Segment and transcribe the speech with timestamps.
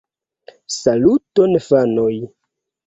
[0.77, 2.15] Saluton fanoj